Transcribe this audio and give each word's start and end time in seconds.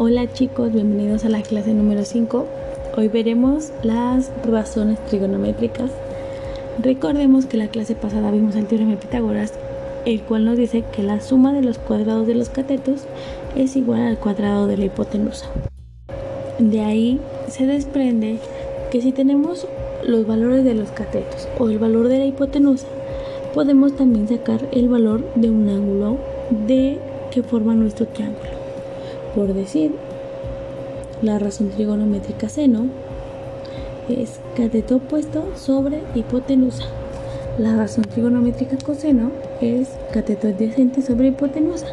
Hola 0.00 0.32
chicos, 0.32 0.72
bienvenidos 0.72 1.24
a 1.24 1.28
la 1.28 1.42
clase 1.42 1.74
número 1.74 2.04
5. 2.04 2.46
Hoy 2.96 3.08
veremos 3.08 3.72
las 3.82 4.30
razones 4.48 5.04
trigonométricas. 5.06 5.90
Recordemos 6.80 7.46
que 7.46 7.56
la 7.56 7.66
clase 7.66 7.96
pasada 7.96 8.30
vimos 8.30 8.54
el 8.54 8.66
teorema 8.66 8.92
de 8.92 8.98
Pitágoras, 8.98 9.54
el 10.04 10.22
cual 10.22 10.44
nos 10.44 10.56
dice 10.56 10.84
que 10.92 11.02
la 11.02 11.20
suma 11.20 11.52
de 11.52 11.62
los 11.62 11.78
cuadrados 11.78 12.28
de 12.28 12.36
los 12.36 12.48
catetos 12.48 13.08
es 13.56 13.74
igual 13.74 14.02
al 14.02 14.20
cuadrado 14.20 14.68
de 14.68 14.76
la 14.76 14.84
hipotenusa. 14.84 15.46
De 16.60 16.80
ahí 16.80 17.20
se 17.48 17.66
desprende 17.66 18.38
que 18.92 19.02
si 19.02 19.10
tenemos 19.10 19.66
los 20.06 20.28
valores 20.28 20.62
de 20.62 20.74
los 20.74 20.92
catetos 20.92 21.48
o 21.58 21.70
el 21.70 21.80
valor 21.80 22.06
de 22.06 22.20
la 22.20 22.26
hipotenusa, 22.26 22.86
podemos 23.52 23.96
también 23.96 24.28
sacar 24.28 24.60
el 24.70 24.88
valor 24.88 25.24
de 25.34 25.50
un 25.50 25.68
ángulo 25.68 26.18
de 26.68 27.00
que 27.32 27.42
forma 27.42 27.74
nuestro 27.74 28.06
triángulo. 28.06 28.67
Por 29.38 29.54
decir, 29.54 29.92
la 31.22 31.38
razón 31.38 31.68
trigonométrica 31.68 32.48
seno 32.48 32.86
es 34.08 34.40
cateto 34.56 34.96
opuesto 34.96 35.44
sobre 35.54 36.02
hipotenusa. 36.16 36.82
La 37.56 37.76
razón 37.76 38.02
trigonométrica 38.02 38.76
coseno 38.84 39.30
es 39.60 39.90
cateto 40.12 40.48
adyacente 40.48 41.02
sobre 41.02 41.28
hipotenusa. 41.28 41.86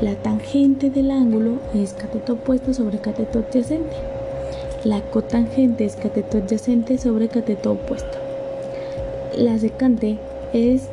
La 0.00 0.16
tangente 0.16 0.90
del 0.90 1.12
ángulo 1.12 1.60
es 1.74 1.92
cateto 1.92 2.32
opuesto 2.32 2.74
sobre 2.74 2.98
cateto 2.98 3.38
adyacente. 3.38 3.94
La 4.82 5.00
cotangente 5.00 5.84
es 5.84 5.94
cateto 5.94 6.38
adyacente 6.38 6.98
sobre 6.98 7.28
cateto 7.28 7.70
opuesto. 7.70 8.18
La 9.36 9.56
secante 9.60 10.18
es 10.52 10.88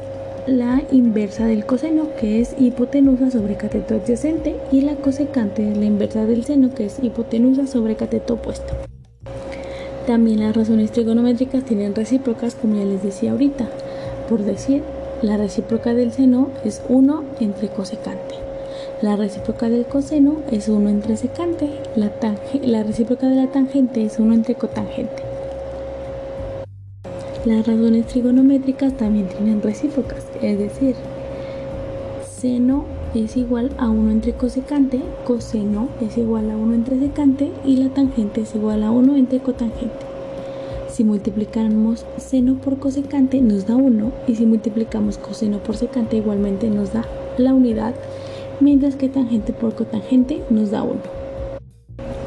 la 0.47 0.83
inversa 0.91 1.45
del 1.45 1.65
coseno, 1.65 2.09
que 2.19 2.39
es 2.39 2.55
hipotenusa 2.59 3.31
sobre 3.31 3.55
cateto 3.55 3.95
adyacente, 3.95 4.55
y 4.71 4.81
la 4.81 4.95
cosecante 4.95 5.69
es 5.69 5.77
la 5.77 5.85
inversa 5.85 6.25
del 6.25 6.43
seno, 6.43 6.73
que 6.73 6.85
es 6.85 6.99
hipotenusa 7.01 7.65
sobre 7.67 7.95
cateto 7.95 8.35
opuesto. 8.35 8.73
También 10.05 10.41
las 10.41 10.55
razones 10.55 10.91
trigonométricas 10.91 11.63
tienen 11.63 11.95
recíprocas, 11.95 12.53
como 12.53 12.75
ya 12.77 12.85
les 12.85 13.01
decía 13.01 13.31
ahorita. 13.31 13.67
Por 14.29 14.43
decir, 14.43 14.83
la 15.21 15.37
recíproca 15.37 15.95
del 15.95 16.11
seno 16.11 16.49
es 16.63 16.83
1 16.89 17.23
entre 17.39 17.69
cosecante. 17.69 18.35
La 19.01 19.15
recíproca 19.15 19.69
del 19.69 19.85
coseno 19.85 20.37
es 20.51 20.67
1 20.67 20.89
entre 20.89 21.17
secante. 21.17 21.69
La, 21.95 22.11
la 22.61 22.83
recíproca 22.83 23.27
de 23.27 23.35
la 23.35 23.47
tangente 23.47 24.05
es 24.05 24.19
1 24.19 24.33
entre 24.33 24.55
cotangente. 24.55 25.34
Las 27.45 27.67
razones 27.67 28.07
trigonométricas 28.07 28.97
también 28.97 29.27
tienen 29.27 29.61
recíprocas, 29.61 30.25
es 30.41 30.57
decir, 30.57 30.95
seno 32.27 32.85
es 33.13 33.37
igual 33.37 33.69
a 33.77 33.87
1 33.87 34.11
entre 34.11 34.33
cosecante, 34.33 34.99
coseno 35.25 35.89
es 36.01 36.17
igual 36.17 36.49
a 36.49 36.57
1 36.57 36.73
entre 36.73 36.97
secante 36.97 37.51
y 37.63 37.77
la 37.77 37.89
tangente 37.89 38.41
es 38.41 38.55
igual 38.55 38.83
a 38.83 38.89
1 38.89 39.15
entre 39.15 39.41
cotangente. 39.41 40.05
Si 40.89 41.03
multiplicamos 41.03 42.03
seno 42.17 42.55
por 42.55 42.79
cosecante 42.79 43.39
nos 43.41 43.67
da 43.67 43.75
1 43.75 44.11
y 44.27 44.33
si 44.33 44.47
multiplicamos 44.47 45.19
coseno 45.19 45.59
por 45.59 45.77
secante 45.77 46.17
igualmente 46.17 46.71
nos 46.71 46.93
da 46.93 47.05
la 47.37 47.53
unidad, 47.53 47.93
mientras 48.59 48.95
que 48.95 49.07
tangente 49.07 49.53
por 49.53 49.75
cotangente 49.75 50.41
nos 50.49 50.71
da 50.71 50.81
1. 50.81 50.95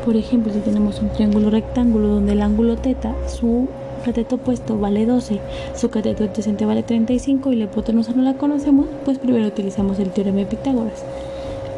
Por 0.05 0.15
ejemplo, 0.15 0.53
si 0.53 0.61
tenemos 0.61 1.03
un 1.03 1.09
triángulo 1.09 1.51
rectángulo 1.51 2.07
donde 2.07 2.35
el 2.35 2.41
ángulo 2.43 2.77
teta, 2.77 3.17
su 3.27 3.67
cateto 3.99 4.37
opuesto 4.37 4.79
vale 4.79 5.07
12, 5.07 5.41
su 5.75 5.91
cateto 5.91 6.25
adyacente 6.25 6.65
vale 6.65 6.83
35 6.83 7.53
y 7.53 7.57
la 7.57 7.65
hipotenusa 7.65 8.13
no 8.13 8.23
la 8.23 8.35
conocemos, 8.35 8.87
pues 9.05 9.19
primero 9.19 9.47
utilizamos 9.47 9.99
el 9.99 10.11
teorema 10.11 10.39
de 10.39 10.47
Pitágoras. 10.47 11.05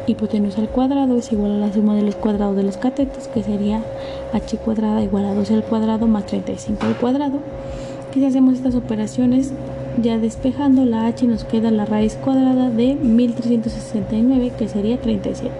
Hipotenusa 0.07 0.61
al 0.61 0.69
cuadrado 0.69 1.17
es 1.17 1.31
igual 1.31 1.51
a 1.51 1.57
la 1.57 1.73
suma 1.73 1.95
de 1.95 2.01
los 2.01 2.15
cuadrados 2.15 2.55
de 2.55 2.63
los 2.63 2.77
catetos, 2.77 3.27
que 3.27 3.43
sería 3.43 3.83
h 4.33 4.57
cuadrada 4.57 5.03
igual 5.03 5.25
a 5.25 5.33
12 5.33 5.53
al 5.53 5.63
cuadrado 5.63 6.07
más 6.07 6.25
35 6.25 6.85
al 6.85 6.97
cuadrado. 6.97 7.39
Y 8.15 8.19
si 8.19 8.25
hacemos 8.25 8.55
estas 8.55 8.75
operaciones, 8.75 9.53
ya 10.01 10.17
despejando 10.17 10.85
la 10.85 11.05
h 11.07 11.27
nos 11.27 11.43
queda 11.43 11.71
la 11.71 11.85
raíz 11.85 12.15
cuadrada 12.15 12.69
de 12.69 12.95
1369, 12.95 14.53
que 14.57 14.67
sería 14.67 14.99
37. 14.99 15.51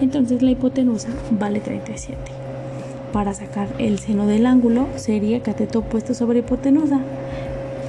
Entonces 0.00 0.42
la 0.42 0.50
hipotenusa 0.50 1.08
vale 1.30 1.60
37 1.60 2.39
para 3.12 3.34
sacar 3.34 3.68
el 3.78 3.98
seno 3.98 4.26
del 4.26 4.46
ángulo 4.46 4.86
sería 4.96 5.40
cateto 5.40 5.80
opuesto 5.80 6.14
sobre 6.14 6.40
hipotenusa. 6.40 7.00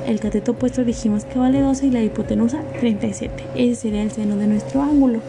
El 0.08 0.20
cateto 0.20 0.52
opuesto 0.52 0.84
dijimos 0.84 1.26
que 1.26 1.40
vale 1.40 1.62
12 1.62 1.88
y 1.88 1.92
la 1.92 2.04
hipotenusa 2.04 2.62
37. 2.80 3.44
Ese 3.56 3.76
sería 3.76 4.04
el 4.04 4.12
seno 4.12 4.36
de 4.38 4.48
nuestro 4.48 4.82
ángulo. 4.82 5.20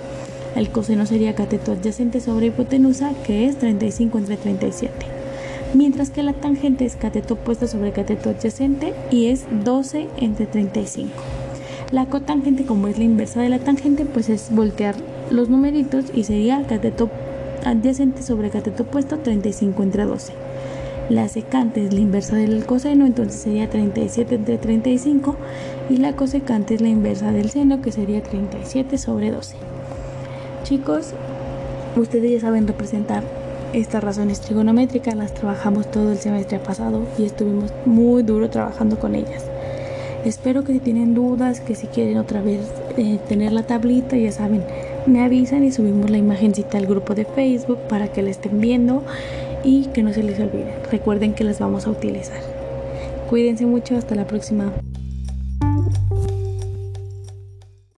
El 0.56 0.70
coseno 0.70 1.06
sería 1.06 1.34
cateto 1.34 1.72
adyacente 1.72 2.20
sobre 2.20 2.46
hipotenusa, 2.46 3.12
que 3.24 3.46
es 3.46 3.56
35 3.58 4.18
entre 4.18 4.36
37. 4.36 4.92
Mientras 5.74 6.10
que 6.10 6.22
la 6.22 6.34
tangente 6.34 6.84
es 6.84 6.96
cateto 6.96 7.34
opuesto 7.34 7.66
sobre 7.66 7.92
cateto 7.92 8.30
adyacente 8.30 8.92
y 9.10 9.26
es 9.26 9.44
12 9.64 10.08
entre 10.18 10.46
35. 10.46 11.10
La 11.90 12.06
cotangente, 12.06 12.64
como 12.64 12.88
es 12.88 12.98
la 12.98 13.04
inversa 13.04 13.40
de 13.40 13.50
la 13.50 13.58
tangente, 13.58 14.04
pues 14.04 14.28
es 14.28 14.48
voltear 14.50 14.94
los 15.30 15.48
numeritos 15.48 16.06
y 16.14 16.24
sería 16.24 16.62
cateto 16.66 17.10
adyacente 17.64 18.22
sobre 18.22 18.50
cateto 18.50 18.84
opuesto 18.84 19.18
35 19.18 19.82
entre 19.82 20.04
12. 20.04 20.32
La 21.08 21.28
secante 21.28 21.84
es 21.84 21.92
la 21.92 22.00
inversa 22.00 22.36
del 22.36 22.64
coseno, 22.64 23.06
entonces 23.06 23.40
sería 23.40 23.68
37 23.68 24.36
entre 24.36 24.58
35 24.58 25.36
y 25.90 25.96
la 25.96 26.14
cosecante 26.14 26.74
es 26.74 26.80
la 26.80 26.88
inversa 26.88 27.32
del 27.32 27.50
seno, 27.50 27.82
que 27.82 27.92
sería 27.92 28.22
37 28.22 28.96
sobre 28.98 29.30
12. 29.30 29.56
Chicos, 30.62 31.12
ustedes 31.96 32.30
ya 32.30 32.40
saben 32.40 32.66
representar 32.66 33.24
estas 33.72 34.04
razones 34.04 34.40
trigonométricas, 34.40 35.16
las 35.16 35.34
trabajamos 35.34 35.90
todo 35.90 36.12
el 36.12 36.18
semestre 36.18 36.58
pasado 36.58 37.02
y 37.18 37.24
estuvimos 37.24 37.72
muy 37.84 38.22
duro 38.22 38.48
trabajando 38.48 38.98
con 38.98 39.14
ellas. 39.14 39.44
Espero 40.24 40.62
que 40.62 40.72
si 40.72 40.78
tienen 40.78 41.14
dudas, 41.14 41.60
que 41.60 41.74
si 41.74 41.88
quieren 41.88 42.18
otra 42.18 42.42
vez 42.42 42.60
eh, 42.96 43.18
tener 43.28 43.52
la 43.52 43.64
tablita, 43.64 44.16
ya 44.16 44.30
saben, 44.30 44.62
me 45.06 45.22
avisan 45.22 45.64
y 45.64 45.72
subimos 45.72 46.10
la 46.10 46.18
imagencita 46.18 46.78
al 46.78 46.86
grupo 46.86 47.14
de 47.14 47.24
Facebook 47.24 47.78
para 47.88 48.08
que 48.08 48.22
la 48.22 48.30
estén 48.30 48.60
viendo 48.60 49.02
y 49.64 49.86
que 49.86 50.02
no 50.02 50.12
se 50.12 50.22
les 50.22 50.38
olvide. 50.38 50.74
Recuerden 50.90 51.34
que 51.34 51.44
las 51.44 51.58
vamos 51.58 51.86
a 51.86 51.90
utilizar. 51.90 52.40
Cuídense 53.28 53.66
mucho, 53.66 53.96
hasta 53.96 54.14
la 54.14 54.26
próxima. 54.26 54.72